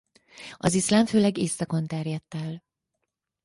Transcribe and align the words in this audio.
Az 0.57 0.73
iszlám 0.73 1.05
főleg 1.05 1.37
északon 1.37 1.87
terjedt 1.87 2.33
el. 2.33 2.63